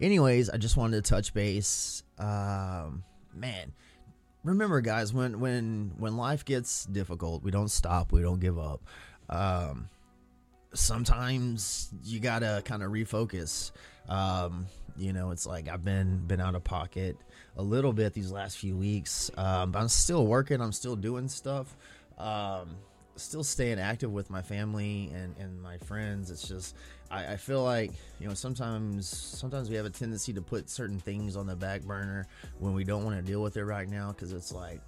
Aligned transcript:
anyways, 0.00 0.50
I 0.50 0.56
just 0.56 0.76
wanted 0.76 1.04
to 1.04 1.10
touch 1.10 1.34
base. 1.34 2.02
Um, 2.18 3.04
man, 3.34 3.72
remember, 4.42 4.80
guys, 4.80 5.12
when 5.12 5.40
when 5.40 5.92
when 5.98 6.16
life 6.16 6.44
gets 6.44 6.86
difficult, 6.86 7.42
we 7.42 7.50
don't 7.50 7.70
stop, 7.70 8.12
we 8.12 8.22
don't 8.22 8.40
give 8.40 8.58
up. 8.58 8.82
Um, 9.28 9.88
sometimes 10.72 11.90
you 12.04 12.20
gotta 12.20 12.62
kind 12.64 12.82
of 12.82 12.90
refocus. 12.90 13.72
Um, 14.08 14.66
you 14.96 15.12
know, 15.12 15.30
it's 15.30 15.46
like 15.46 15.68
I've 15.68 15.84
been 15.84 16.18
been 16.26 16.40
out 16.40 16.54
of 16.54 16.64
pocket 16.64 17.16
a 17.56 17.62
little 17.62 17.92
bit 17.92 18.12
these 18.12 18.30
last 18.30 18.58
few 18.58 18.76
weeks, 18.76 19.30
um, 19.36 19.72
but 19.72 19.80
I'm 19.80 19.88
still 19.88 20.26
working. 20.26 20.60
I'm 20.60 20.72
still 20.72 20.96
doing 20.96 21.28
stuff. 21.28 21.76
Um, 22.18 22.76
still 23.16 23.44
staying 23.44 23.78
active 23.78 24.12
with 24.12 24.30
my 24.30 24.42
family 24.42 25.10
and, 25.14 25.36
and 25.38 25.62
my 25.62 25.78
friends. 25.78 26.30
It's 26.30 26.46
just 26.46 26.76
I, 27.10 27.32
I 27.32 27.36
feel 27.36 27.62
like 27.62 27.92
you 28.20 28.28
know 28.28 28.34
sometimes 28.34 29.08
sometimes 29.08 29.68
we 29.68 29.76
have 29.76 29.86
a 29.86 29.90
tendency 29.90 30.32
to 30.32 30.42
put 30.42 30.70
certain 30.70 30.98
things 30.98 31.36
on 31.36 31.46
the 31.46 31.56
back 31.56 31.82
burner 31.82 32.26
when 32.58 32.72
we 32.74 32.84
don't 32.84 33.04
want 33.04 33.16
to 33.16 33.22
deal 33.22 33.42
with 33.42 33.56
it 33.56 33.64
right 33.64 33.88
now 33.88 34.08
because 34.12 34.32
it's 34.32 34.52
like 34.52 34.80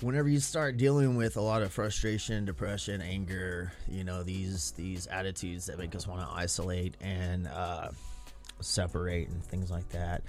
whenever 0.00 0.28
you 0.28 0.40
start 0.40 0.76
dealing 0.76 1.16
with 1.16 1.36
a 1.36 1.40
lot 1.40 1.62
of 1.62 1.72
frustration, 1.72 2.44
depression, 2.44 3.00
anger, 3.00 3.72
you 3.88 4.04
know 4.04 4.22
these 4.22 4.72
these 4.72 5.06
attitudes 5.06 5.66
that 5.66 5.78
make 5.78 5.94
us 5.94 6.06
want 6.06 6.20
to 6.20 6.34
isolate 6.34 6.96
and 7.00 7.46
uh, 7.48 7.88
separate 8.60 9.28
and 9.28 9.42
things 9.44 9.70
like 9.70 9.88
that. 9.90 10.22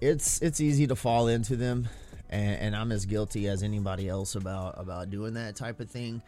It's 0.00 0.42
it's 0.42 0.60
easy 0.60 0.86
to 0.88 0.96
fall 0.96 1.28
into 1.28 1.56
them, 1.56 1.88
and, 2.28 2.60
and 2.60 2.76
I'm 2.76 2.92
as 2.92 3.06
guilty 3.06 3.48
as 3.48 3.62
anybody 3.62 4.08
else 4.08 4.34
about 4.34 4.74
about 4.78 5.10
doing 5.10 5.34
that 5.34 5.56
type 5.56 5.80
of 5.80 5.90
thing. 5.90 6.22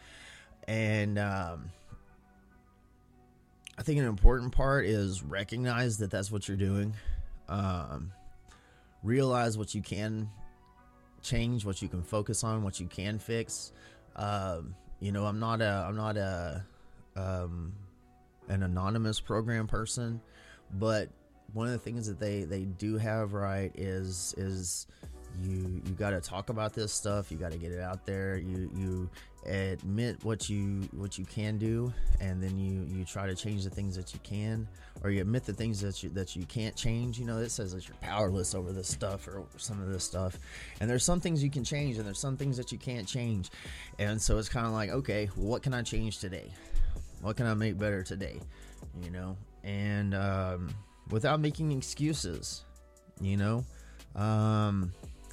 And 0.67 1.17
um, 1.17 1.71
I 3.79 3.81
think 3.81 3.97
an 3.97 4.05
important 4.05 4.51
part 4.51 4.85
is 4.85 5.23
recognize 5.23 5.99
that 5.99 6.11
that's 6.11 6.29
what 6.29 6.49
you're 6.49 6.57
doing. 6.57 6.93
Um, 7.47 8.11
realize 9.03 9.57
what 9.57 9.73
you 9.73 9.81
can 9.81 10.29
change, 11.21 11.63
what 11.63 11.81
you 11.81 11.87
can 11.87 12.03
focus 12.03 12.43
on, 12.43 12.61
what 12.61 12.81
you 12.81 12.87
can 12.87 13.19
fix. 13.19 13.71
Um, 14.17 14.75
you 14.99 15.13
know, 15.13 15.25
I'm 15.25 15.39
not 15.39 15.61
a 15.61 15.85
I'm 15.87 15.95
not 15.95 16.17
a 16.17 16.65
um, 17.15 17.71
an 18.49 18.63
anonymous 18.63 19.21
program 19.21 19.65
person, 19.65 20.19
but 20.73 21.07
one 21.53 21.67
of 21.67 21.71
the 21.71 21.79
things 21.79 22.05
that 22.07 22.19
they 22.19 22.43
they 22.43 22.65
do 22.65 22.97
have 22.97 23.31
right 23.31 23.71
is 23.75 24.35
is 24.37 24.87
you 25.41 25.81
you 25.85 25.93
got 25.93 26.09
to 26.09 26.19
talk 26.19 26.49
about 26.49 26.73
this 26.73 26.91
stuff 26.91 27.31
you 27.31 27.37
got 27.37 27.51
to 27.51 27.57
get 27.57 27.71
it 27.71 27.79
out 27.79 28.05
there 28.05 28.35
you 28.37 28.69
you 28.75 29.09
admit 29.45 30.23
what 30.23 30.49
you 30.49 30.87
what 30.91 31.17
you 31.17 31.25
can 31.25 31.57
do 31.57 31.93
and 32.19 32.43
then 32.43 32.57
you 32.57 32.85
you 32.93 33.05
try 33.05 33.25
to 33.25 33.33
change 33.33 33.63
the 33.63 33.69
things 33.69 33.95
that 33.95 34.13
you 34.13 34.19
can 34.21 34.67
or 35.01 35.11
you 35.11 35.21
admit 35.21 35.45
the 35.45 35.53
things 35.53 35.79
that 35.79 36.03
you 36.03 36.09
that 36.09 36.35
you 36.35 36.43
can't 36.45 36.75
change. 36.75 37.17
You 37.17 37.25
know 37.25 37.37
it 37.37 37.49
says 37.49 37.73
that 37.73 37.87
you're 37.87 37.97
powerless 38.01 38.53
over 38.53 38.73
this 38.73 38.89
stuff 38.89 39.27
or 39.27 39.43
some 39.57 39.81
of 39.81 39.89
this 39.89 40.03
stuff. 40.03 40.37
And 40.81 40.89
there's 40.89 41.05
some 41.05 41.21
things 41.21 41.43
you 41.43 41.49
can 41.49 41.63
change 41.63 41.97
and 41.97 42.05
there's 42.05 42.19
some 42.19 42.35
things 42.35 42.57
that 42.57 42.71
you 42.71 42.77
can't 42.77 43.07
change. 43.07 43.49
And 43.97 44.21
so 44.21 44.37
it's 44.37 44.49
kind 44.49 44.65
of 44.65 44.73
like 44.73 44.89
okay 44.89 45.27
what 45.35 45.63
can 45.63 45.73
i 45.73 45.81
change 45.81 46.19
today? 46.19 46.51
What 47.21 47.37
can 47.37 47.45
i 47.45 47.53
make 47.53 47.77
better 47.77 48.03
today? 48.03 48.39
You 49.01 49.11
know? 49.11 49.37
And 49.63 50.13
um 50.15 50.75
without 51.09 51.39
making 51.39 51.71
excuses 51.71 52.65
you 53.21 53.37
know? 53.37 53.63
Um 54.15 54.91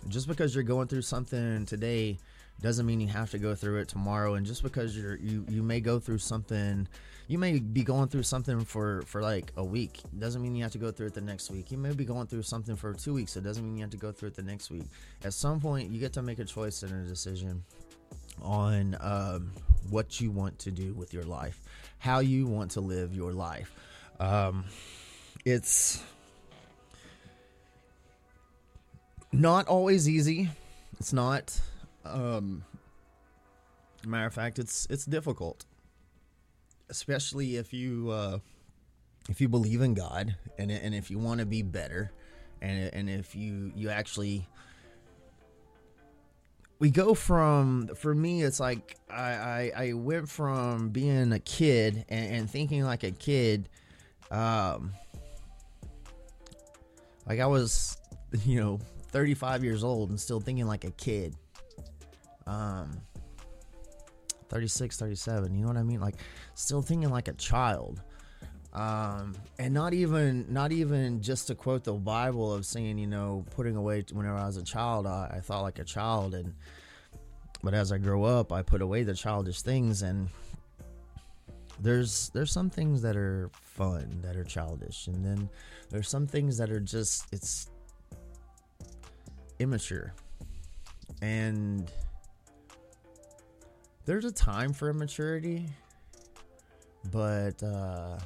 just 0.09 0.29
because 0.29 0.55
you're 0.55 0.65
going 0.65 0.87
through 0.87 1.03
something 1.03 1.67
today 1.67 2.19
doesn't 2.63 2.87
mean 2.87 3.01
you 3.01 3.09
have 3.09 3.31
to 3.31 3.39
go 3.39 3.55
through 3.55 3.79
it 3.81 3.89
tomorrow 3.89 4.35
and 4.35 4.47
just 4.47 4.63
because 4.63 4.97
you're 4.97 5.17
you 5.17 5.45
you 5.49 5.63
may 5.63 5.81
go 5.81 5.99
through 5.99 6.19
something 6.19 6.87
you 7.29 7.39
may 7.39 7.59
be 7.59 7.83
going 7.83 8.09
through 8.09 8.23
something 8.23 8.65
for 8.65 9.03
for 9.03 9.21
like 9.21 9.53
a 9.57 9.65
week 9.65 10.01
doesn't 10.19 10.43
mean 10.43 10.55
you 10.55 10.63
have 10.63 10.73
to 10.73 10.79
go 10.79 10.91
through 10.91 11.07
it 11.07 11.15
the 11.15 11.21
next 11.21 11.51
week 11.51 11.71
you 11.71 11.79
may 11.79 11.93
be 11.93 12.05
going 12.05 12.27
through 12.27 12.43
something 12.43 12.77
for 12.77 12.93
two 12.95 13.13
weeks 13.13 13.37
it 13.37 13.45
doesn't 13.45 13.65
mean 13.65 13.77
you 13.77 13.83
have 13.83 13.91
to 13.91 13.97
go 13.97 14.11
through 14.11 14.29
it 14.29 14.35
the 14.35 14.43
next 14.43 14.71
week 14.71 14.87
at 15.25 15.33
some 15.33 15.61
point 15.61 15.91
you 15.91 16.01
get 16.01 16.13
to 16.13 16.23
make 16.23 16.39
a 16.39 16.45
choice 16.45 16.83
and 16.83 16.93
a 16.93 17.09
decision 17.09 17.63
on 18.43 18.97
um, 19.01 19.51
what 19.91 20.21
you 20.21 20.31
want 20.31 20.59
to 20.59 20.71
do 20.71 20.93
with 20.95 21.13
your 21.13 21.25
life 21.25 21.61
how 21.99 22.21
you 22.21 22.47
want 22.47 22.71
to 22.71 22.81
live 22.81 23.15
your 23.15 23.33
life 23.33 23.73
um, 24.19 24.65
it's 25.45 26.03
not 29.33 29.69
always 29.69 30.09
easy. 30.09 30.49
It's 30.99 31.13
not. 31.13 31.61
Um, 32.13 32.65
matter 34.05 34.27
of 34.27 34.35
fact, 34.35 34.59
it's 34.59 34.87
it's 34.91 35.05
difficult, 35.05 35.65
especially 36.89 37.57
if 37.57 37.73
you 37.73 38.11
uh, 38.11 38.39
if 39.29 39.41
you 39.41 39.49
believe 39.49 39.81
in 39.81 39.95
God 39.95 40.37
and 40.59 40.71
and 40.71 40.95
if 40.95 41.11
you 41.11 41.19
want 41.19 41.41
to 41.41 41.47
be 41.47 41.63
better, 41.63 42.11
and 42.61 42.93
and 42.93 43.11
if 43.11 43.35
you 43.35 43.73
you 43.75 43.91
actually 43.91 44.47
we 46.79 46.91
go 46.91 47.15
from 47.15 47.89
for 47.97 48.15
me 48.15 48.43
it's 48.43 48.61
like 48.61 48.99
I, 49.09 49.33
I, 49.33 49.73
I 49.75 49.93
went 49.95 50.29
from 50.29 50.91
being 50.91 51.33
a 51.33 51.39
kid 51.39 52.05
and, 52.11 52.35
and, 52.35 52.51
thinking 52.51 52.85
like 52.85 53.03
a 53.03 53.13
kid 53.13 53.71
um 54.31 54.93
like 57.27 57.41
i 57.41 57.47
was 57.47 57.97
you 58.45 58.61
know 58.61 58.79
35 59.17 59.65
years 59.65 59.83
old 59.83 60.11
and 60.11 60.21
still 60.21 60.41
thinking 60.41 60.67
like 60.67 60.85
a 60.85 60.91
kid. 60.91 61.35
Um, 62.47 63.01
36, 64.49 64.97
37, 64.97 65.55
you 65.55 65.63
know 65.63 65.69
what 65.69 65.77
I 65.77 65.83
mean? 65.83 66.01
Like 66.01 66.17
still 66.55 66.83
thinking 66.83 67.11
like 67.11 67.29
a 67.29 67.33
child. 67.35 68.03
Um, 68.73 69.35
and 69.59 69.73
not 69.73 69.95
even 69.95 70.45
not 70.51 70.71
even 70.71 71.23
just 71.23 71.47
to 71.47 71.55
quote 71.55 71.83
the 71.83 71.95
Bible 71.95 72.53
of 72.53 72.67
saying, 72.67 72.99
you 72.99 73.07
know, 73.07 73.45
putting 73.57 73.75
away 73.75 74.05
whenever 74.13 74.37
I 74.37 74.47
was 74.47 74.59
a 74.59 74.63
child, 74.63 75.07
I, 75.07 75.37
I 75.37 75.41
thought 75.41 75.63
like 75.63 75.79
a 75.79 75.85
child 75.85 76.35
and 76.35 76.55
but 77.63 77.73
as 77.73 77.91
I 77.91 77.99
grow 77.99 78.25
up, 78.25 78.53
I 78.53 78.63
put 78.63 78.83
away 78.83 79.03
the 79.03 79.15
childish 79.15 79.63
things 79.63 80.03
and 80.03 80.29
there's 81.81 82.29
there's 82.31 82.53
some 82.53 82.69
things 82.69 83.01
that 83.03 83.17
are 83.17 83.51
fun 83.63 84.21
that 84.23 84.37
are 84.37 84.45
childish 84.45 85.07
and 85.07 85.25
then 85.25 85.49
there's 85.91 86.09
some 86.09 86.27
things 86.27 86.59
that 86.59 86.71
are 86.71 86.81
just 86.81 87.27
it's 87.33 87.71
immature. 89.59 90.13
And 91.23 91.91
there's 94.07 94.25
a 94.25 94.33
time 94.33 94.73
for 94.73 94.89
immaturity, 94.89 95.67
but 97.11 97.63
uh, 97.63 98.19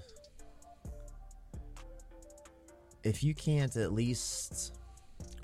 if 3.03 3.25
you 3.25 3.35
can't 3.35 3.77
at 3.77 3.93
least 3.93 4.77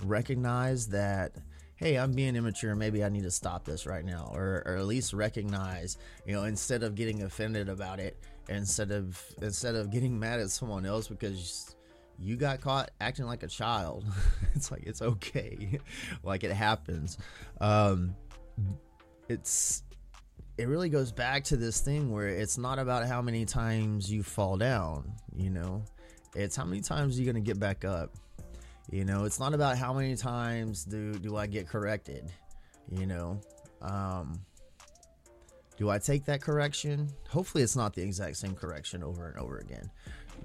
recognize 0.04 0.86
that 0.88 1.32
hey 1.76 1.96
i'm 1.96 2.12
being 2.12 2.36
immature 2.36 2.74
maybe 2.74 3.02
i 3.02 3.08
need 3.08 3.22
to 3.22 3.30
stop 3.30 3.64
this 3.64 3.86
right 3.86 4.04
now 4.04 4.30
or, 4.34 4.62
or 4.66 4.76
at 4.76 4.84
least 4.84 5.14
recognize 5.14 5.96
you 6.26 6.34
know 6.34 6.44
instead 6.44 6.82
of 6.82 6.94
getting 6.94 7.22
offended 7.22 7.70
about 7.70 7.98
it 7.98 8.18
instead 8.50 8.90
of 8.90 9.18
instead 9.40 9.74
of 9.74 9.90
getting 9.90 10.18
mad 10.20 10.38
at 10.38 10.50
someone 10.50 10.84
else 10.84 11.08
because 11.08 11.76
you 12.18 12.36
got 12.36 12.60
caught 12.60 12.90
acting 13.00 13.26
like 13.26 13.42
a 13.42 13.46
child. 13.46 14.04
it's 14.54 14.70
like 14.70 14.84
it's 14.84 15.02
okay, 15.02 15.80
like 16.22 16.44
it 16.44 16.52
happens. 16.52 17.18
Um, 17.60 18.14
it's 19.28 19.82
it 20.58 20.68
really 20.68 20.88
goes 20.88 21.12
back 21.12 21.44
to 21.44 21.56
this 21.56 21.80
thing 21.80 22.10
where 22.10 22.28
it's 22.28 22.56
not 22.56 22.78
about 22.78 23.06
how 23.06 23.20
many 23.20 23.44
times 23.44 24.10
you 24.10 24.22
fall 24.22 24.56
down. 24.56 25.12
You 25.34 25.50
know, 25.50 25.84
it's 26.34 26.56
how 26.56 26.64
many 26.64 26.80
times 26.80 27.18
you're 27.18 27.30
gonna 27.30 27.44
get 27.44 27.58
back 27.58 27.84
up. 27.84 28.14
You 28.90 29.04
know, 29.04 29.24
it's 29.24 29.40
not 29.40 29.52
about 29.52 29.76
how 29.76 29.92
many 29.92 30.16
times 30.16 30.84
do 30.84 31.12
do 31.14 31.36
I 31.36 31.46
get 31.46 31.68
corrected. 31.68 32.30
You 32.90 33.06
know, 33.06 33.40
um, 33.82 34.40
do 35.76 35.90
I 35.90 35.98
take 35.98 36.24
that 36.26 36.40
correction? 36.40 37.08
Hopefully, 37.28 37.62
it's 37.62 37.76
not 37.76 37.94
the 37.94 38.02
exact 38.02 38.36
same 38.36 38.54
correction 38.54 39.02
over 39.02 39.28
and 39.28 39.38
over 39.38 39.58
again. 39.58 39.90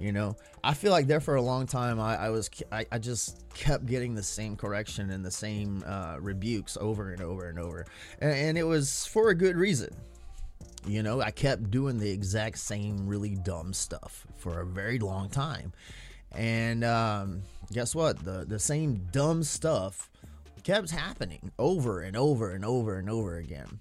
You 0.01 0.12
know, 0.12 0.35
I 0.63 0.73
feel 0.73 0.91
like 0.91 1.06
there 1.06 1.19
for 1.19 1.35
a 1.35 1.41
long 1.44 1.67
time, 1.67 2.00
I, 2.00 2.25
I 2.25 2.29
was, 2.29 2.49
I, 2.72 2.87
I, 2.91 2.97
just 2.97 3.47
kept 3.53 3.85
getting 3.85 4.16
the 4.16 4.23
same 4.23 4.55
correction 4.55 5.11
and 5.11 5.23
the 5.23 5.29
same 5.29 5.84
uh, 5.85 6.17
rebukes 6.20 6.75
over 6.81 7.11
and 7.11 7.22
over 7.22 7.47
and 7.49 7.59
over, 7.59 7.85
and, 8.20 8.34
and 8.34 8.58
it 8.58 8.64
was 8.64 9.05
for 9.05 9.29
a 9.29 9.35
good 9.35 9.55
reason. 9.55 9.96
You 10.87 11.03
know, 11.03 11.22
I 11.22 11.29
kept 11.29 11.70
doing 11.70 11.99
the 11.99 12.09
exact 12.09 12.58
same 12.58 13.05
really 13.05 13.35
dumb 13.35 13.73
stuff 13.73 14.25
for 14.37 14.61
a 14.61 14.66
very 14.66 14.97
long 14.97 15.29
time, 15.29 15.72
and 16.31 16.84
um, 16.84 17.43
guess 17.72 17.93
what? 17.93 18.25
The 18.25 18.43
the 18.47 18.58
same 18.58 19.08
dumb 19.11 19.43
stuff 19.43 20.09
kept 20.64 20.90
happening 20.90 21.52
over 21.59 22.02
and 22.02 22.17
over 22.17 22.49
and 22.52 22.66
over 22.66 22.97
and 22.97 23.08
over 23.08 23.37
again. 23.37 23.79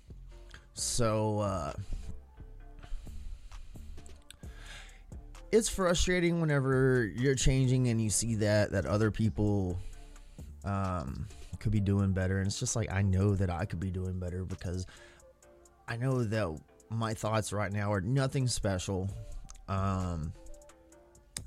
So. 0.75 1.39
Uh, 1.39 1.73
it's 5.52 5.69
frustrating 5.69 6.41
whenever 6.41 7.11
you're 7.17 7.35
changing 7.35 7.88
and 7.88 8.00
you 8.00 8.11
see 8.11 8.37
that 8.37 8.70
that 8.73 8.87
other 8.87 9.11
people 9.11 9.79
um, 10.64 11.26
could 11.58 11.73
be 11.73 11.81
doing 11.81 12.12
better 12.12 12.38
and 12.38 12.47
it's 12.47 12.61
just 12.61 12.76
like 12.76 12.91
i 12.93 13.02
know 13.02 13.35
that 13.35 13.50
i 13.50 13.64
could 13.64 13.81
be 13.81 13.91
doing 13.91 14.19
better 14.19 14.44
because 14.44 14.87
i 15.88 15.97
know 15.97 16.23
that 16.23 16.58
my 16.91 17.14
thoughts 17.14 17.52
right 17.52 17.73
now 17.73 17.93
are 17.93 18.00
nothing 18.00 18.47
special 18.47 19.08
um, 19.69 20.32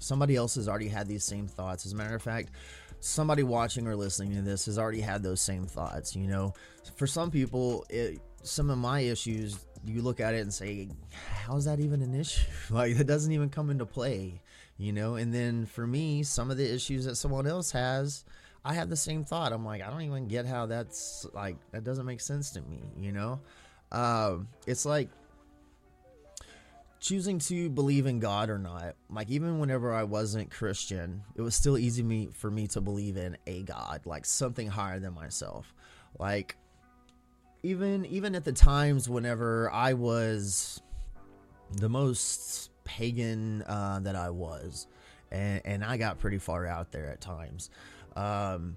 Somebody 0.03 0.35
else 0.35 0.55
has 0.55 0.67
already 0.67 0.89
had 0.89 1.07
these 1.07 1.23
same 1.23 1.47
thoughts. 1.47 1.85
As 1.85 1.93
a 1.93 1.95
matter 1.95 2.15
of 2.15 2.21
fact, 2.21 2.49
somebody 2.99 3.41
watching 3.41 3.87
or 3.87 3.95
listening 3.95 4.35
to 4.35 4.41
this 4.41 4.65
has 4.65 4.77
already 4.77 4.99
had 4.99 5.23
those 5.23 5.39
same 5.39 5.65
thoughts. 5.65 6.13
You 6.13 6.27
know, 6.27 6.53
for 6.95 7.07
some 7.07 7.31
people, 7.31 7.85
it, 7.89 8.19
some 8.43 8.69
of 8.69 8.77
my 8.77 9.01
issues, 9.01 9.65
you 9.85 10.01
look 10.01 10.19
at 10.19 10.33
it 10.33 10.41
and 10.41 10.53
say, 10.53 10.89
how's 11.45 11.65
that 11.65 11.79
even 11.79 12.01
an 12.01 12.13
issue? 12.13 12.45
Like, 12.69 12.95
that 12.97 13.07
doesn't 13.07 13.31
even 13.31 13.49
come 13.49 13.69
into 13.69 13.85
play, 13.85 14.41
you 14.77 14.93
know? 14.93 15.15
And 15.15 15.33
then 15.33 15.65
for 15.65 15.85
me, 15.85 16.23
some 16.23 16.51
of 16.51 16.57
the 16.57 16.73
issues 16.73 17.05
that 17.05 17.15
someone 17.15 17.47
else 17.47 17.71
has, 17.71 18.23
I 18.65 18.73
have 18.73 18.89
the 18.89 18.95
same 18.95 19.23
thought. 19.23 19.51
I'm 19.51 19.65
like, 19.65 19.81
I 19.81 19.89
don't 19.89 20.01
even 20.01 20.27
get 20.27 20.45
how 20.45 20.65
that's 20.65 21.25
like, 21.33 21.57
that 21.71 21.83
doesn't 21.83 22.05
make 22.05 22.21
sense 22.21 22.51
to 22.51 22.61
me, 22.61 22.81
you 22.97 23.11
know? 23.11 23.39
Um, 23.91 24.47
it's 24.65 24.85
like 24.85 25.09
choosing 26.99 27.37
to 27.37 27.69
believe 27.69 28.05
in 28.05 28.19
God 28.19 28.49
or 28.49 28.57
not. 28.57 28.95
Like, 29.09 29.29
even 29.29 29.59
whenever 29.59 29.93
I 29.93 30.03
wasn't 30.03 30.49
Christian, 30.49 31.21
it 31.35 31.41
was 31.41 31.55
still 31.55 31.77
easy 31.77 32.01
me, 32.01 32.29
for 32.33 32.49
me 32.49 32.67
to 32.67 32.81
believe 32.81 33.17
in 33.17 33.37
a 33.45 33.63
God, 33.63 34.01
like 34.05 34.25
something 34.25 34.67
higher 34.67 34.99
than 34.99 35.13
myself. 35.13 35.73
Like, 36.17 36.55
even 37.63 38.05
even 38.05 38.35
at 38.35 38.43
the 38.43 38.51
times 38.51 39.09
whenever 39.09 39.71
I 39.71 39.93
was 39.93 40.81
the 41.71 41.89
most 41.89 42.69
pagan 42.83 43.63
uh, 43.63 43.99
that 44.03 44.15
I 44.15 44.29
was, 44.29 44.87
and, 45.31 45.61
and 45.65 45.83
I 45.83 45.97
got 45.97 46.19
pretty 46.19 46.37
far 46.37 46.67
out 46.67 46.91
there 46.91 47.09
at 47.09 47.21
times. 47.21 47.69
Um, 48.15 48.75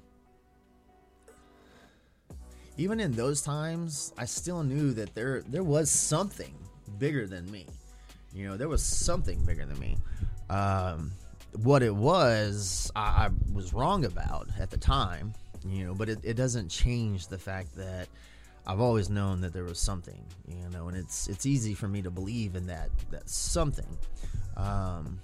even 2.79 3.01
in 3.01 3.13
those 3.13 3.43
times, 3.43 4.13
I 4.17 4.25
still 4.25 4.63
knew 4.63 4.93
that 4.93 5.15
there 5.15 5.43
there 5.43 5.65
was 5.65 5.91
something 5.91 6.55
bigger 6.99 7.27
than 7.27 7.51
me. 7.51 7.67
You 8.33 8.49
know, 8.49 8.57
there 8.57 8.69
was 8.69 8.83
something 8.83 9.45
bigger 9.45 9.67
than 9.67 9.79
me. 9.79 9.97
Um, 10.49 11.11
what 11.63 11.83
it 11.83 11.95
was, 11.95 12.93
I, 12.95 13.01
I, 13.01 13.31
was 13.53 13.73
wrong 13.73 14.05
about 14.05 14.49
at 14.61 14.71
the 14.71 14.77
time. 14.77 15.33
You 15.65 15.87
know, 15.87 15.95
but 15.95 16.09
it, 16.09 16.21
it 16.23 16.35
doesn't 16.35 16.69
change 16.69 17.27
the 17.27 17.39
fact 17.39 17.75
that 17.77 18.09
I've 18.67 18.81
always 18.81 19.09
known 19.09 19.41
that 19.43 19.53
there 19.53 19.65
was 19.65 19.79
something. 19.79 20.25
You 20.49 20.69
know, 20.71 20.89
and 20.89 20.97
it's 20.97 21.29
it's 21.29 21.47
easy 21.47 21.75
for 21.75 21.89
me 21.89 22.03
to 22.03 22.11
believe 22.11 22.57
in 22.57 22.67
that 22.67 22.91
that 23.11 23.29
something. 23.29 23.97
Um, 24.57 25.21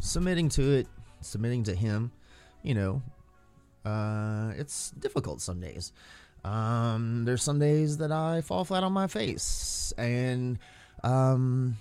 submitting 0.00 0.48
to 0.50 0.62
it, 0.72 0.86
submitting 1.20 1.64
to 1.64 1.74
Him. 1.74 2.12
You 2.62 2.74
know, 2.74 3.02
uh, 3.84 4.52
it's 4.56 4.90
difficult 4.90 5.40
some 5.40 5.60
days. 5.60 5.92
Um, 6.44 7.24
there's 7.24 7.42
some 7.42 7.58
days 7.58 7.98
that 7.98 8.12
I 8.12 8.40
fall 8.40 8.64
flat 8.64 8.82
on 8.82 8.92
my 8.92 9.06
face, 9.06 9.92
and 9.96 10.58
um, 11.04 11.76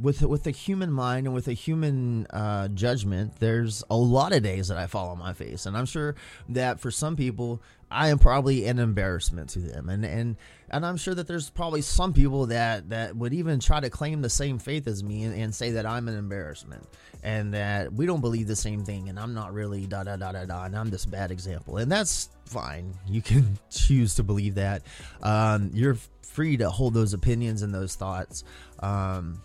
with 0.00 0.22
with 0.22 0.44
the 0.44 0.50
human 0.50 0.92
mind 0.92 1.26
and 1.26 1.34
with 1.34 1.48
a 1.48 1.52
human 1.52 2.26
uh, 2.26 2.68
judgment, 2.68 3.38
there's 3.40 3.84
a 3.90 3.96
lot 3.96 4.32
of 4.32 4.42
days 4.42 4.68
that 4.68 4.78
I 4.78 4.86
fall 4.86 5.10
on 5.10 5.18
my 5.18 5.32
face, 5.32 5.66
and 5.66 5.76
I'm 5.76 5.86
sure 5.86 6.14
that 6.50 6.80
for 6.80 6.90
some 6.90 7.16
people, 7.16 7.62
I 7.90 8.08
am 8.08 8.18
probably 8.18 8.66
an 8.66 8.78
embarrassment 8.78 9.50
to 9.50 9.60
them, 9.60 9.88
and 9.88 10.04
and 10.04 10.36
and 10.70 10.84
I'm 10.84 10.96
sure 10.96 11.14
that 11.14 11.26
there's 11.26 11.50
probably 11.50 11.82
some 11.82 12.12
people 12.12 12.46
that 12.46 12.88
that 12.90 13.16
would 13.16 13.32
even 13.32 13.60
try 13.60 13.80
to 13.80 13.90
claim 13.90 14.22
the 14.22 14.30
same 14.30 14.58
faith 14.58 14.86
as 14.86 15.02
me 15.04 15.24
and, 15.24 15.34
and 15.34 15.54
say 15.54 15.72
that 15.72 15.86
I'm 15.86 16.08
an 16.08 16.16
embarrassment 16.16 16.86
and 17.22 17.54
that 17.54 17.92
we 17.92 18.06
don't 18.06 18.20
believe 18.20 18.46
the 18.46 18.56
same 18.56 18.84
thing, 18.84 19.08
and 19.08 19.18
I'm 19.18 19.34
not 19.34 19.52
really 19.52 19.86
da 19.86 20.04
da 20.04 20.16
da 20.16 20.32
da 20.32 20.44
da, 20.44 20.64
and 20.64 20.76
I'm 20.76 20.90
this 20.90 21.06
bad 21.06 21.30
example, 21.30 21.76
and 21.78 21.90
that's 21.90 22.28
fine. 22.44 22.94
You 23.08 23.22
can 23.22 23.58
choose 23.70 24.14
to 24.16 24.22
believe 24.22 24.56
that. 24.56 24.82
Um, 25.22 25.70
you're 25.72 25.96
free 26.22 26.56
to 26.58 26.68
hold 26.70 26.94
those 26.94 27.14
opinions 27.14 27.62
and 27.62 27.74
those 27.74 27.94
thoughts. 27.94 28.44
Um, 28.80 29.42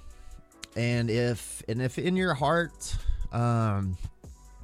and 0.76 1.10
if 1.10 1.64
and 1.68 1.82
if 1.82 1.98
in 1.98 2.16
your 2.16 2.34
heart 2.34 2.96
um 3.32 3.98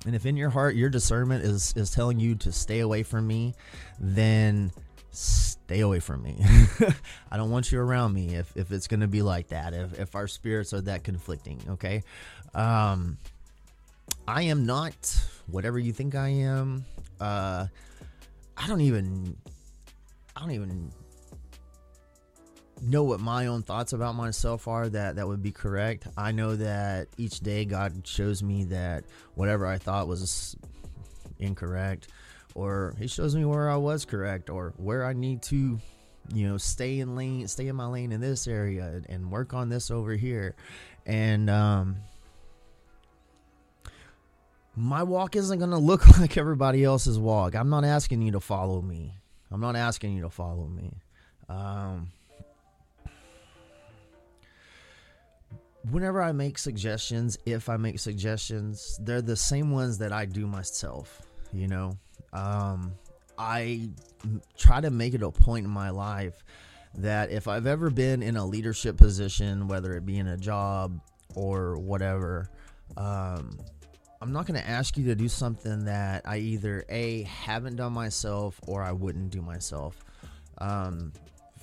and 0.06 0.16
if 0.16 0.26
in 0.26 0.38
your 0.38 0.50
heart 0.50 0.76
your 0.76 0.90
discernment 0.90 1.44
is 1.44 1.74
is 1.76 1.92
telling 1.92 2.20
you 2.20 2.36
to 2.36 2.52
stay 2.52 2.80
away 2.80 3.04
from 3.04 3.28
me 3.28 3.54
then 4.00 4.72
stay 5.12 5.80
away 5.80 6.00
from 6.00 6.22
me. 6.22 6.38
I 7.32 7.38
don't 7.38 7.50
want 7.50 7.72
you 7.72 7.80
around 7.80 8.14
me 8.14 8.36
if, 8.36 8.56
if 8.56 8.72
it's 8.72 8.88
to 8.88 9.08
be 9.08 9.22
like 9.22 9.48
that 9.50 9.74
if, 9.74 10.00
if 10.00 10.16
our 10.16 10.28
spirits 10.28 10.74
are 10.74 10.82
that 10.82 11.04
conflicting 11.04 11.60
okay? 11.72 12.04
Um 12.54 13.18
i 14.28 14.44
am 14.44 14.66
not 14.66 14.96
whatever 15.48 15.80
you 15.80 15.92
think 15.92 16.16
i 16.16 16.30
am. 16.30 16.86
Uh 17.20 17.68
i 18.56 18.68
don't 18.68 18.82
even 18.82 19.36
i 20.36 20.40
don't 20.40 20.52
even 20.52 20.92
know 22.82 23.04
what 23.04 23.20
my 23.20 23.48
own 23.48 23.64
thoughts 23.64 23.94
about 23.94 24.16
myself 24.16 24.68
are 24.68 24.88
that 24.90 25.16
that 25.16 25.28
would 25.28 25.42
be 25.42 25.52
correct. 25.52 26.08
I 26.18 26.32
know 26.32 26.56
that 26.56 27.08
each 27.18 27.40
day 27.40 27.66
God 27.66 28.08
shows 28.08 28.44
me 28.44 28.66
that 28.66 29.04
whatever 29.36 29.66
I 29.66 29.78
thought 29.78 30.08
was 30.08 30.56
incorrect 31.40 32.08
or 32.56 32.96
he 32.98 33.08
shows 33.08 33.36
me 33.36 33.46
where 33.46 33.70
I 33.70 33.78
was 33.78 34.06
correct 34.06 34.50
or 34.50 34.74
where 34.78 35.06
I 35.06 35.14
need 35.14 35.42
to 35.44 35.80
you 36.34 36.48
know 36.48 36.58
stay 36.58 37.00
in 37.00 37.16
lane 37.16 37.48
stay 37.48 37.68
in 37.68 37.76
my 37.76 37.86
lane 37.86 38.12
in 38.12 38.20
this 38.20 38.48
area 38.48 39.02
and 39.08 39.32
work 39.32 39.54
on 39.54 39.70
this 39.70 39.90
over 39.92 40.14
here 40.14 40.56
and 41.06 41.50
um 41.50 41.96
my 44.78 45.02
walk 45.02 45.36
isn't 45.36 45.58
going 45.58 45.72
to 45.72 45.78
look 45.78 46.08
like 46.20 46.38
everybody 46.38 46.84
else's 46.84 47.18
walk. 47.18 47.56
I'm 47.56 47.70
not 47.70 47.84
asking 47.84 48.22
you 48.22 48.34
to 48.34 48.40
follow 48.40 48.82
me. 48.82 49.16
I'm 49.52 49.60
not 49.60 49.76
asking 49.76 50.14
you 50.16 50.22
to 50.22 50.30
follow 50.30 50.68
me. 50.68 50.94
Um, 51.50 52.12
whenever 55.92 56.22
I 56.22 56.32
make 56.32 56.58
suggestions, 56.58 57.38
if 57.46 57.70
I 57.70 57.78
make 57.78 58.00
suggestions, 58.00 59.00
they're 59.02 59.22
the 59.22 59.36
same 59.36 59.72
ones 59.72 59.98
that 60.00 60.12
I 60.12 60.26
do 60.26 60.48
myself. 60.48 61.22
You 61.54 61.68
know, 61.68 61.98
um, 62.34 62.94
I 63.38 63.90
try 64.58 64.82
to 64.82 64.90
make 64.90 65.14
it 65.14 65.24
a 65.24 65.32
point 65.32 65.66
in 65.66 65.72
my 65.72 65.90
life 65.90 66.44
that 66.96 67.32
if 67.32 67.48
I've 67.48 67.68
ever 67.68 67.90
been 67.90 68.24
in 68.24 68.38
a 68.38 68.46
leadership 68.46 68.98
position, 68.98 69.68
whether 69.68 69.94
it 69.94 70.06
be 70.06 70.18
in 70.18 70.28
a 70.28 70.38
job 70.38 71.00
or 71.36 71.78
whatever, 71.78 72.50
um, 72.98 73.58
I'm 74.20 74.32
not 74.32 74.48
going 74.48 74.60
to 74.60 74.68
ask 74.68 74.98
you 74.98 75.06
to 75.06 75.16
do 75.16 75.28
something 75.28 75.86
that 75.86 76.24
I 76.26 76.38
either 76.38 76.84
a 76.90 77.24
haven't 77.24 77.76
done 77.76 77.94
myself 77.94 78.60
or 78.68 78.82
I 78.82 78.92
wouldn't 78.92 79.30
do 79.30 79.42
myself. 79.42 80.04
Um, 80.58 81.14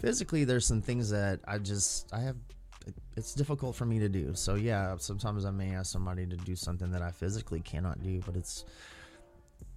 physically, 0.01 0.45
there's 0.45 0.67
some 0.67 0.81
things 0.81 1.11
that 1.11 1.41
I 1.49 1.59
just 1.59 2.13
I 2.15 2.21
have 2.21 2.37
it's 3.17 3.35
difficult 3.35 3.77
for 3.77 3.85
me 3.85 3.99
to 4.01 4.09
do. 4.09 4.35
So 4.35 4.55
yeah, 4.57 4.97
sometimes 4.99 5.45
I 5.45 5.51
may 5.51 5.75
ask 5.75 5.93
somebody 5.93 6.27
to 6.27 6.37
do 6.37 6.57
something 6.57 6.91
that 6.91 7.03
I 7.03 7.11
physically 7.11 7.61
cannot 7.61 8.03
do, 8.03 8.21
but 8.27 8.37
it's 8.37 8.65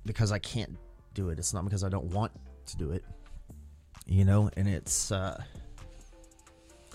because 0.05 0.31
I 0.31 0.39
can't 0.39 0.75
do 1.13 1.29
it. 1.29 1.37
It's 1.37 1.53
not 1.53 1.63
because 1.63 1.83
I 1.83 1.89
don't 1.89 2.05
want 2.05 2.31
to 2.67 2.77
do 2.77 2.91
it. 2.91 3.03
You 4.05 4.25
know, 4.25 4.49
and 4.55 4.67
it's 4.67 5.11
uh 5.11 5.41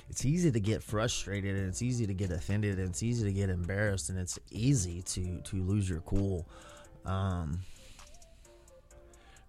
it's 0.09 0.25
easy 0.25 0.51
to 0.51 0.61
get 0.61 0.83
frustrated 0.83 1.57
and 1.57 1.69
it's 1.69 1.81
easy 1.81 2.07
to 2.07 2.15
get 2.15 2.31
offended 2.31 2.79
and 2.79 2.89
it's 2.89 3.03
easy 3.03 3.25
to 3.25 3.33
get 3.33 3.49
embarrassed 3.49 4.11
and 4.11 4.19
it's 4.19 4.39
easy 4.51 5.03
to 5.03 5.41
to 5.43 5.63
lose 5.63 5.89
your 5.89 6.01
cool. 6.01 6.49
Um 7.05 7.61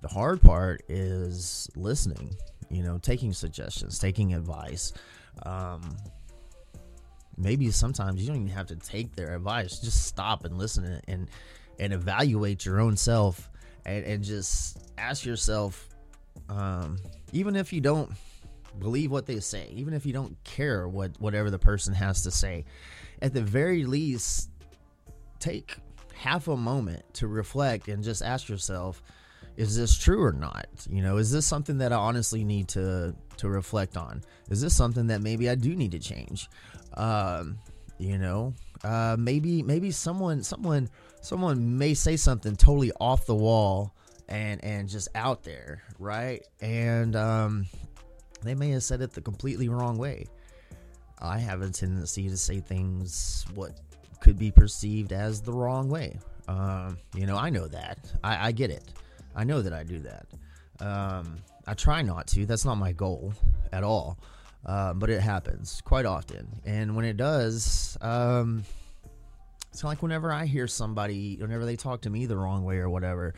the 0.02 0.10
hard 0.10 0.42
part 0.42 0.84
is 0.90 1.70
listening, 1.76 2.36
you 2.70 2.84
know, 2.84 2.98
taking 2.98 3.34
suggestions, 3.34 3.98
taking 3.98 4.34
advice. 4.34 4.94
Um 5.44 5.98
maybe 7.38 7.72
sometimes 7.72 8.22
you 8.22 8.28
don't 8.28 8.38
even 8.38 8.48
have 8.50 8.68
to 8.68 8.76
take 8.76 9.16
their 9.16 9.36
advice. 9.36 9.80
Just 9.80 10.06
stop 10.06 10.46
and 10.46 10.58
listen 10.58 11.02
and 11.08 11.30
and 11.80 11.94
evaluate 11.94 12.66
your 12.66 12.80
own 12.80 12.96
self 12.96 13.50
and, 13.86 14.06
and 14.06 14.24
just 14.24 14.78
ask 14.98 15.26
yourself, 15.26 15.90
um, 16.50 16.98
even 17.32 17.56
if 17.56 17.74
you 17.74 17.82
don't 17.82 18.12
believe 18.80 19.12
what 19.12 19.26
they 19.26 19.40
say, 19.40 19.70
even 19.72 19.94
if 19.94 20.06
you 20.06 20.14
don't 20.14 20.42
care 20.44 20.88
what 20.88 21.12
whatever 21.20 21.50
the 21.50 21.60
person 21.60 21.94
has 21.94 22.24
to 22.24 22.32
say, 22.32 22.66
at 23.22 23.34
the 23.34 23.42
very 23.42 23.86
least, 23.86 24.50
take 25.40 25.78
half 26.14 26.48
a 26.48 26.56
moment 26.56 27.04
to 27.14 27.28
reflect 27.28 27.88
and 27.88 28.04
just 28.04 28.22
ask 28.22 28.48
yourself, 28.48 29.02
is 29.58 29.76
this 29.76 29.98
true 29.98 30.24
or 30.24 30.34
not? 30.34 30.68
You 30.90 31.02
know, 31.02 31.18
is 31.18 31.32
this 31.32 31.46
something 31.46 31.78
that 31.80 31.94
I 31.94 31.98
honestly 31.98 32.44
need 32.44 32.68
to 32.70 33.16
to 33.38 33.50
reflect 33.50 33.98
on? 33.98 34.22
Is 34.50 34.62
this 34.62 34.76
something 34.76 35.08
that 35.08 35.22
maybe 35.22 35.50
I 35.50 35.56
do 35.56 35.76
need 35.76 35.92
to 35.92 36.00
change? 36.00 36.50
Um, 36.96 37.58
you 37.98 38.18
know, 38.18 38.54
uh, 38.84 39.16
maybe 39.18 39.64
maybe 39.64 39.92
someone 39.92 40.44
someone 40.44 40.90
someone 41.22 41.78
may 41.78 41.94
say 41.94 42.18
something 42.18 42.56
totally 42.56 42.92
off 43.00 43.26
the 43.26 43.36
wall 43.36 43.94
and 44.28 44.64
and 44.64 44.90
just 44.90 45.08
out 45.16 45.44
there, 45.44 45.84
right? 46.00 46.46
And 46.62 47.16
um, 47.16 47.66
they 48.44 48.56
may 48.56 48.70
have 48.72 48.84
said 48.84 49.02
it 49.02 49.14
the 49.14 49.22
completely 49.22 49.70
wrong 49.70 49.98
way. 49.98 50.26
I 51.20 51.38
have 51.38 51.62
a 51.62 51.70
tendency 51.70 52.28
to 52.28 52.38
say 52.38 52.60
things 52.60 53.46
what 53.56 53.80
could 54.20 54.38
be 54.38 54.52
perceived 54.52 55.14
as 55.14 55.42
the 55.42 55.54
wrong 55.54 55.90
way. 55.90 56.20
Um, 56.48 56.98
you 57.16 57.26
know, 57.26 57.38
I 57.38 57.50
know 57.50 57.68
that. 57.68 58.12
I, 58.24 58.48
I 58.48 58.52
get 58.52 58.70
it. 58.70 58.84
I 59.36 59.44
know 59.44 59.62
that 59.62 59.74
I 59.74 59.84
do 59.84 60.00
that. 60.00 60.28
Um, 60.80 61.38
I 61.66 61.74
try 61.74 62.02
not 62.02 62.28
to. 62.28 62.46
That's 62.46 62.66
not 62.66 62.76
my 62.76 62.92
goal 62.92 63.34
at 63.72 63.84
all. 63.84 64.18
Uh, 64.66 64.94
but 64.94 65.10
it 65.10 65.22
happens 65.22 65.82
quite 65.84 66.06
often. 66.06 66.48
And 66.66 66.96
when 66.96 67.06
it 67.06 67.18
does, 67.18 67.98
um, 68.02 68.64
It's 69.74 69.84
like 69.84 70.04
whenever 70.04 70.32
I 70.32 70.46
hear 70.46 70.68
somebody, 70.68 71.36
whenever 71.38 71.66
they 71.66 71.76
talk 71.76 72.02
to 72.02 72.10
me 72.12 72.28
the 72.28 72.38
wrong 72.38 72.64
way 72.64 72.78
or 72.78 72.90
whatever, 72.90 73.34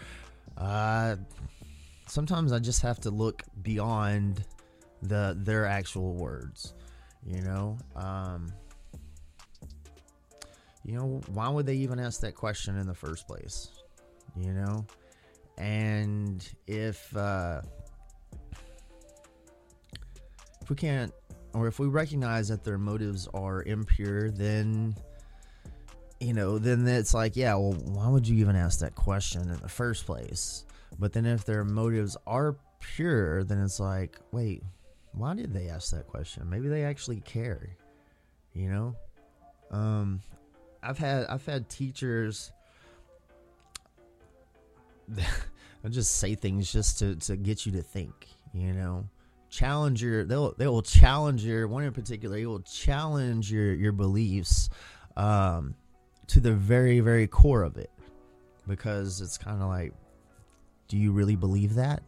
uh, 0.57 1.15
sometimes 2.07 2.51
I 2.51 2.59
just 2.59 2.81
have 2.81 2.99
to 3.01 3.09
look 3.09 3.43
beyond 3.63 4.43
the 5.01 5.37
their 5.39 5.65
actual 5.65 6.13
words. 6.13 6.73
You 7.25 7.41
know, 7.41 7.77
um, 7.95 8.51
you 10.83 10.97
know, 10.97 11.21
why 11.33 11.47
would 11.47 11.65
they 11.65 11.75
even 11.75 11.99
ask 11.99 12.19
that 12.19 12.35
question 12.35 12.77
in 12.77 12.85
the 12.85 12.93
first 12.93 13.27
place? 13.27 13.69
You 14.35 14.51
know, 14.51 14.85
and 15.57 16.47
if 16.67 17.15
uh, 17.15 17.61
if 20.61 20.69
we 20.69 20.75
can't, 20.75 21.11
or 21.53 21.67
if 21.67 21.79
we 21.79 21.87
recognize 21.87 22.47
that 22.49 22.63
their 22.63 22.77
motives 22.77 23.27
are 23.33 23.63
impure, 23.63 24.31
then 24.31 24.95
you 26.19 26.33
know, 26.33 26.57
then 26.57 26.87
it's 26.87 27.13
like, 27.13 27.35
yeah, 27.35 27.53
well, 27.55 27.73
why 27.73 28.07
would 28.07 28.27
you 28.27 28.37
even 28.37 28.55
ask 28.55 28.79
that 28.79 28.95
question 28.95 29.41
in 29.41 29.59
the 29.59 29.69
first 29.69 30.05
place? 30.05 30.65
But 30.97 31.13
then 31.13 31.25
if 31.25 31.45
their 31.45 31.63
motives 31.63 32.15
are 32.25 32.55
pure, 32.79 33.43
then 33.43 33.61
it's 33.61 33.79
like, 33.79 34.17
wait, 34.31 34.63
why 35.11 35.35
did 35.35 35.53
they 35.53 35.67
ask 35.67 35.91
that 35.91 36.07
question? 36.07 36.49
Maybe 36.49 36.67
they 36.67 36.83
actually 36.83 37.19
care. 37.21 37.69
You 38.53 38.69
know? 38.69 38.95
Um 39.71 40.21
I've 40.81 40.97
had 40.97 41.25
I've 41.25 41.45
had 41.45 41.69
teachers 41.69 42.51
I'll 45.83 45.91
just 45.91 46.17
say 46.17 46.35
things 46.35 46.71
just 46.71 46.99
to, 46.99 47.15
to 47.15 47.35
get 47.35 47.65
you 47.65 47.71
to 47.73 47.81
think, 47.81 48.27
you 48.53 48.73
know. 48.73 49.07
Challenge 49.49 50.03
your 50.03 50.25
they'll 50.25 50.53
they 50.57 50.67
will 50.67 50.81
challenge 50.81 51.45
your 51.45 51.67
one 51.67 51.83
in 51.83 51.93
particular, 51.93 52.35
he 52.35 52.45
will 52.45 52.61
challenge 52.61 53.49
your 53.51 53.73
your 53.73 53.93
beliefs 53.93 54.69
um 55.15 55.75
to 56.27 56.39
the 56.39 56.53
very, 56.53 56.99
very 56.99 57.27
core 57.27 57.63
of 57.63 57.77
it. 57.77 57.91
Because 58.67 59.21
it's 59.21 59.37
kind 59.37 59.61
of 59.61 59.69
like, 59.69 59.93
do 60.87 60.97
you 60.97 61.11
really 61.11 61.35
believe 61.35 61.75
that? 61.75 62.01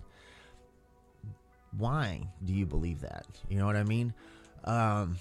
Why 1.78 2.28
do 2.44 2.54
you 2.54 2.66
believe 2.66 3.02
that? 3.02 3.26
You 3.50 3.60
know 3.60 3.66
what 3.66 3.76
I 3.76 3.84
mean? 3.84 4.14
Um, 4.64 5.18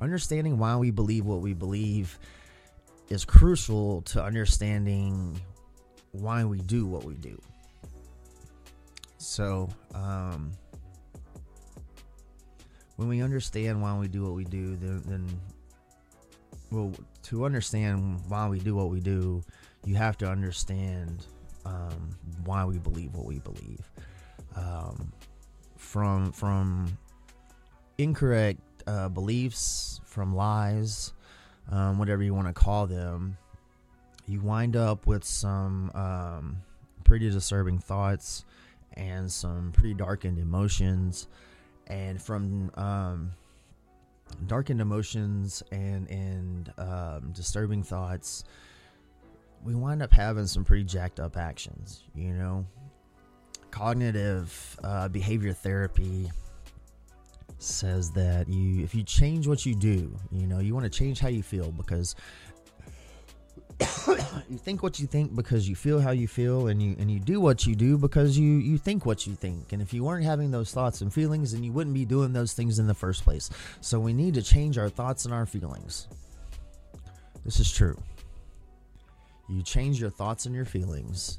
understanding 0.00 0.58
why 0.58 0.76
we 0.76 0.90
believe 0.90 1.26
what 1.26 1.40
we 1.40 1.52
believe 1.52 2.18
is 3.08 3.24
crucial 3.24 4.02
to 4.02 4.22
understanding 4.22 5.40
why 6.12 6.44
we 6.44 6.58
do 6.60 6.86
what 6.86 7.04
we 7.04 7.14
do. 7.14 7.40
So, 9.18 9.68
um, 9.94 10.52
when 12.96 13.08
we 13.08 13.22
understand 13.22 13.82
why 13.82 13.96
we 13.98 14.08
do 14.08 14.22
what 14.22 14.34
we 14.34 14.44
do, 14.44 14.76
then, 14.76 15.02
then 15.06 15.40
well, 16.70 16.92
to 17.24 17.44
understand 17.44 18.20
why 18.28 18.48
we 18.48 18.58
do 18.58 18.74
what 18.74 18.90
we 18.90 19.00
do, 19.00 19.42
you 19.84 19.94
have 19.96 20.16
to 20.18 20.28
understand 20.28 21.26
um, 21.64 22.10
why 22.44 22.64
we 22.64 22.78
believe 22.78 23.14
what 23.14 23.26
we 23.26 23.38
believe. 23.38 23.90
Um, 24.56 25.12
from 25.76 26.32
from 26.32 26.96
incorrect 27.98 28.60
uh, 28.86 29.08
beliefs, 29.08 30.00
from 30.04 30.34
lies, 30.34 31.12
um, 31.70 31.98
whatever 31.98 32.22
you 32.22 32.34
want 32.34 32.46
to 32.46 32.52
call 32.52 32.86
them, 32.86 33.36
you 34.26 34.40
wind 34.40 34.76
up 34.76 35.06
with 35.06 35.24
some 35.24 35.90
um, 35.94 36.56
pretty 37.04 37.30
disturbing 37.30 37.78
thoughts 37.78 38.44
and 38.94 39.30
some 39.30 39.72
pretty 39.72 39.94
darkened 39.94 40.38
emotions. 40.38 41.28
And 41.86 42.20
from 42.20 42.70
um, 42.76 43.32
darkened 44.46 44.80
emotions 44.80 45.62
and 45.70 46.08
and 46.08 46.72
um, 46.78 47.32
disturbing 47.32 47.82
thoughts, 47.82 48.44
we 49.62 49.74
wind 49.74 50.02
up 50.02 50.12
having 50.12 50.46
some 50.46 50.64
pretty 50.64 50.84
jacked 50.84 51.20
up 51.20 51.36
actions. 51.36 52.04
You 52.14 52.32
know, 52.32 52.66
cognitive 53.70 54.78
uh, 54.82 55.08
behavior 55.08 55.52
therapy 55.52 56.30
says 57.64 58.10
that 58.12 58.48
you 58.48 58.82
if 58.82 58.94
you 58.94 59.02
change 59.02 59.46
what 59.46 59.64
you 59.66 59.74
do, 59.74 60.14
you 60.30 60.46
know, 60.46 60.58
you 60.58 60.74
want 60.74 60.84
to 60.84 60.90
change 60.90 61.20
how 61.20 61.28
you 61.28 61.42
feel 61.42 61.72
because 61.72 62.14
you 64.48 64.58
think 64.58 64.82
what 64.82 65.00
you 65.00 65.06
think 65.06 65.34
because 65.34 65.68
you 65.68 65.74
feel 65.74 66.00
how 66.00 66.10
you 66.10 66.28
feel 66.28 66.68
and 66.68 66.82
you 66.82 66.94
and 66.98 67.10
you 67.10 67.18
do 67.18 67.40
what 67.40 67.66
you 67.66 67.74
do 67.74 67.98
because 67.98 68.38
you 68.38 68.54
you 68.58 68.78
think 68.78 69.04
what 69.04 69.26
you 69.26 69.34
think. 69.34 69.72
And 69.72 69.82
if 69.82 69.92
you 69.92 70.04
weren't 70.04 70.24
having 70.24 70.50
those 70.50 70.72
thoughts 70.72 71.00
and 71.00 71.12
feelings 71.12 71.52
then 71.52 71.64
you 71.64 71.72
wouldn't 71.72 71.94
be 71.94 72.04
doing 72.04 72.32
those 72.32 72.52
things 72.52 72.78
in 72.78 72.86
the 72.86 72.94
first 72.94 73.24
place. 73.24 73.50
So 73.80 73.98
we 73.98 74.12
need 74.12 74.34
to 74.34 74.42
change 74.42 74.78
our 74.78 74.88
thoughts 74.88 75.24
and 75.24 75.34
our 75.34 75.46
feelings. 75.46 76.08
This 77.44 77.60
is 77.60 77.70
true. 77.70 78.00
You 79.48 79.62
change 79.62 80.00
your 80.00 80.10
thoughts 80.10 80.46
and 80.46 80.54
your 80.54 80.64
feelings 80.64 81.38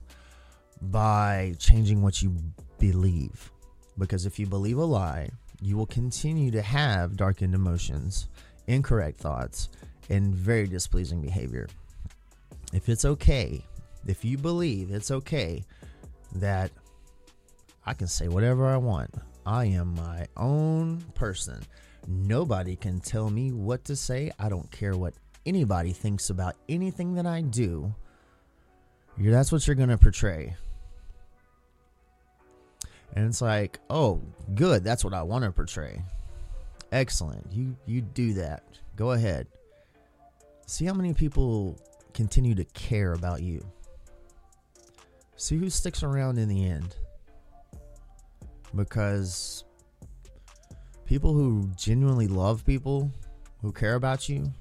by 0.82 1.56
changing 1.58 2.02
what 2.02 2.22
you 2.22 2.36
believe 2.80 3.52
because 3.98 4.26
if 4.26 4.40
you 4.40 4.46
believe 4.46 4.78
a 4.78 4.84
lie 4.86 5.30
you 5.62 5.78
will 5.78 5.86
continue 5.86 6.52
to 6.52 6.62
have 6.62 7.16
darkened 7.16 7.56
emotions 7.56 8.28
incorrect 8.68 9.20
thoughts 9.20 9.70
and 10.10 10.36
very 10.36 10.68
displeasing 10.68 11.22
behavior 11.22 11.68
if 12.76 12.90
it's 12.90 13.06
okay, 13.06 13.64
if 14.06 14.26
you 14.26 14.38
believe 14.38 14.92
it's 14.92 15.10
okay 15.10 15.64
that 16.34 16.72
I 17.86 17.94
can 17.94 18.08
say 18.08 18.28
whatever 18.28 18.68
I 18.68 18.76
want, 18.76 19.14
I 19.46 19.66
am 19.66 19.96
my 19.96 20.28
own 20.36 21.02
person. 21.14 21.62
Nobody 22.08 22.76
can 22.76 23.00
tell 23.00 23.30
me 23.30 23.54
what 23.54 23.86
to 23.86 23.96
say. 23.96 24.32
I 24.38 24.50
don't 24.50 24.70
care 24.72 24.98
what 24.98 25.14
anybody 25.46 25.94
thinks 25.94 26.30
about 26.30 26.56
anything 26.68 27.14
that 27.16 27.26
I 27.26 27.42
do. 27.42 27.96
That's 29.18 29.54
what 29.54 29.66
you're 29.66 29.76
going 29.78 29.90
to 29.90 29.98
portray. 29.98 30.56
And 33.16 33.26
it's 33.26 33.42
like, 33.42 33.80
oh, 33.90 34.22
good. 34.56 34.84
That's 34.84 35.04
what 35.04 35.14
I 35.14 35.24
want 35.24 35.46
to 35.46 35.52
portray. 35.52 36.04
Excellent. 36.92 37.46
You 37.52 37.76
you 37.86 38.02
do 38.02 38.34
that. 38.34 38.64
Go 38.96 39.12
ahead. 39.12 39.48
See 40.68 40.86
how 40.86 40.94
many 40.94 41.14
people 41.14 41.80
continue 42.14 42.56
to 42.56 42.66
care 42.66 43.14
about 43.14 43.42
you. 43.42 43.66
See 45.38 45.58
who 45.58 45.70
sticks 45.70 46.04
around 46.04 46.38
in 46.38 46.48
the 46.48 46.66
end. 46.66 46.96
Because 48.74 49.64
people 51.06 51.34
who 51.34 51.70
genuinely 51.76 52.28
love 52.28 52.66
people, 52.66 53.12
who 53.62 53.72
care 53.72 53.96
about 53.96 54.28
you, 54.28 54.52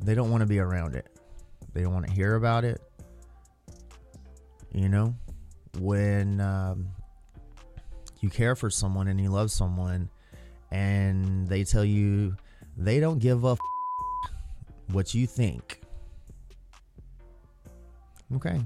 they 0.00 0.14
don't 0.14 0.30
want 0.30 0.42
to 0.42 0.46
be 0.46 0.58
around 0.58 0.94
it. 0.94 1.08
They 1.72 1.82
don't 1.82 1.94
want 1.94 2.06
to 2.06 2.12
hear 2.12 2.34
about 2.34 2.64
it. 2.64 2.80
You 4.72 4.88
know, 4.88 5.14
when 5.78 6.40
um, 6.40 6.88
you 8.22 8.30
care 8.30 8.56
for 8.56 8.70
someone 8.70 9.08
and 9.08 9.20
you 9.20 9.30
love 9.30 9.50
someone, 9.50 10.08
and 10.70 11.46
they 11.48 11.64
tell 11.64 11.84
you 11.84 12.36
they 12.76 13.00
don't 13.00 13.18
give 13.18 13.44
a 13.44 13.52
f- 13.52 13.58
what 14.88 15.14
you 15.14 15.26
think 15.26 15.82
Okay. 18.36 18.60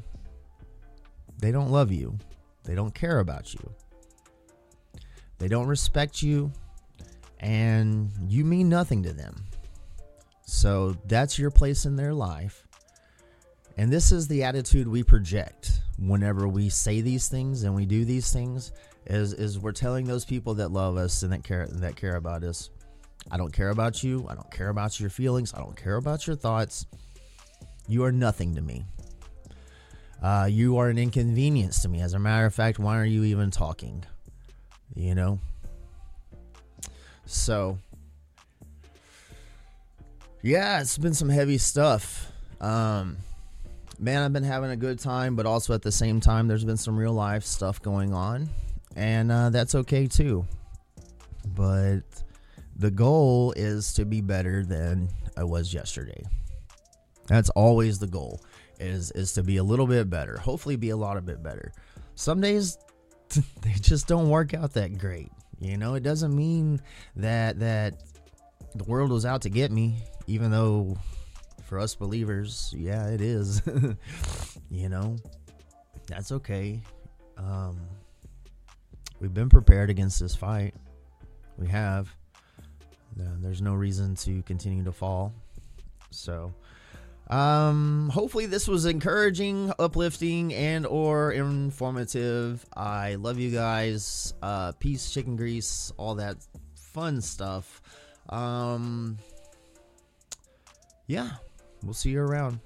They 1.38 1.50
don't 1.50 1.70
love 1.70 1.92
you. 1.92 2.16
They 2.64 2.74
don't 2.74 2.94
care 2.94 3.18
about 3.18 3.52
you. 3.54 3.70
They 5.38 5.48
don't 5.48 5.66
respect 5.66 6.22
you. 6.22 6.52
And 7.40 8.10
you 8.28 8.44
mean 8.44 8.68
nothing 8.68 9.02
to 9.02 9.12
them. 9.12 9.44
So 10.44 10.96
that's 11.06 11.38
your 11.38 11.50
place 11.50 11.84
in 11.84 11.96
their 11.96 12.14
life. 12.14 12.66
And 13.76 13.92
this 13.92 14.12
is 14.12 14.26
the 14.28 14.44
attitude 14.44 14.88
we 14.88 15.02
project 15.02 15.82
whenever 15.98 16.46
we 16.48 16.68
say 16.68 17.00
these 17.00 17.28
things 17.28 17.62
and 17.62 17.74
we 17.74 17.86
do 17.86 18.04
these 18.04 18.32
things 18.32 18.72
is 19.06 19.32
is 19.32 19.58
we're 19.58 19.72
telling 19.72 20.04
those 20.04 20.24
people 20.24 20.54
that 20.54 20.70
love 20.70 20.96
us 20.96 21.22
and 21.22 21.32
that 21.32 21.42
care 21.42 21.66
that 21.68 21.96
care 21.96 22.16
about 22.16 22.44
us 22.44 22.70
I 23.30 23.36
don't 23.36 23.52
care 23.52 23.70
about 23.70 24.02
you. 24.02 24.26
I 24.28 24.34
don't 24.34 24.50
care 24.50 24.68
about 24.68 25.00
your 25.00 25.10
feelings. 25.10 25.52
I 25.52 25.58
don't 25.58 25.76
care 25.76 25.96
about 25.96 26.26
your 26.26 26.36
thoughts. 26.36 26.86
You 27.88 28.04
are 28.04 28.12
nothing 28.12 28.54
to 28.54 28.62
me. 28.62 28.84
Uh, 30.22 30.48
you 30.50 30.78
are 30.78 30.88
an 30.88 30.98
inconvenience 30.98 31.82
to 31.82 31.88
me. 31.88 32.00
As 32.00 32.14
a 32.14 32.18
matter 32.18 32.46
of 32.46 32.54
fact, 32.54 32.78
why 32.78 32.98
are 32.98 33.04
you 33.04 33.24
even 33.24 33.50
talking? 33.50 34.04
You 34.94 35.14
know? 35.14 35.40
So, 37.26 37.78
yeah, 40.42 40.80
it's 40.80 40.96
been 40.96 41.14
some 41.14 41.28
heavy 41.28 41.58
stuff. 41.58 42.30
Um, 42.60 43.18
man, 43.98 44.22
I've 44.22 44.32
been 44.32 44.44
having 44.44 44.70
a 44.70 44.76
good 44.76 44.98
time, 44.98 45.36
but 45.36 45.46
also 45.46 45.74
at 45.74 45.82
the 45.82 45.92
same 45.92 46.20
time, 46.20 46.48
there's 46.48 46.64
been 46.64 46.76
some 46.76 46.96
real 46.96 47.12
life 47.12 47.44
stuff 47.44 47.80
going 47.82 48.12
on, 48.12 48.48
and 48.94 49.30
uh, 49.32 49.50
that's 49.50 49.74
okay 49.74 50.06
too. 50.06 50.46
But 51.54 52.02
the 52.76 52.90
goal 52.90 53.52
is 53.56 53.94
to 53.94 54.04
be 54.04 54.20
better 54.20 54.64
than 54.64 55.08
I 55.36 55.44
was 55.44 55.72
yesterday. 55.72 56.22
That's 57.26 57.50
always 57.50 57.98
the 57.98 58.06
goal 58.06 58.40
is 58.78 59.10
is 59.12 59.32
to 59.32 59.42
be 59.42 59.56
a 59.56 59.64
little 59.64 59.86
bit 59.86 60.10
better. 60.10 60.36
Hopefully, 60.38 60.76
be 60.76 60.90
a 60.90 60.96
lot 60.96 61.16
of 61.16 61.24
bit 61.24 61.42
better. 61.42 61.72
Some 62.14 62.40
days 62.40 62.78
they 63.62 63.72
just 63.80 64.06
don't 64.06 64.28
work 64.28 64.54
out 64.54 64.74
that 64.74 64.98
great. 64.98 65.30
You 65.60 65.76
know, 65.76 65.94
it 65.94 66.02
doesn't 66.02 66.34
mean 66.34 66.80
that 67.16 67.58
that 67.60 68.02
the 68.74 68.84
world 68.84 69.10
was 69.10 69.24
out 69.24 69.42
to 69.42 69.50
get 69.50 69.70
me. 69.70 69.96
even 70.26 70.50
though 70.50 70.96
for 71.66 71.78
us 71.78 71.94
believers, 71.94 72.72
yeah, 72.76 73.08
it 73.08 73.20
is. 73.20 73.60
you 74.70 74.88
know, 74.88 75.16
that's 76.06 76.32
okay. 76.32 76.80
Um, 77.36 77.78
we've 79.20 79.34
been 79.34 79.48
prepared 79.48 79.90
against 79.90 80.20
this 80.20 80.34
fight. 80.34 80.74
We 81.58 81.68
have. 81.68 82.14
There's 83.16 83.62
no 83.62 83.74
reason 83.74 84.14
to 84.16 84.42
continue 84.42 84.84
to 84.84 84.92
fall. 84.92 85.32
So, 86.10 86.52
um, 87.28 88.10
hopefully 88.12 88.46
this 88.46 88.68
was 88.68 88.86
encouraging, 88.86 89.72
uplifting, 89.78 90.52
and 90.52 90.86
or 90.86 91.32
informative. 91.32 92.66
I 92.76 93.14
love 93.14 93.38
you 93.38 93.50
guys. 93.50 94.34
Uh, 94.42 94.72
peace, 94.72 95.10
chicken 95.10 95.36
grease, 95.36 95.92
all 95.96 96.16
that 96.16 96.36
fun 96.74 97.20
stuff. 97.20 97.80
Um, 98.28 99.18
yeah, 101.06 101.30
we'll 101.82 101.94
see 101.94 102.10
you 102.10 102.20
around. 102.20 102.60